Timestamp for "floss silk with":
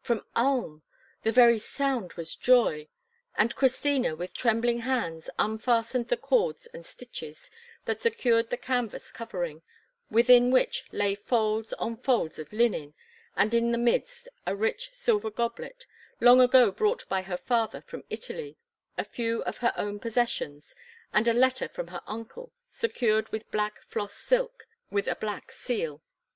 23.82-25.06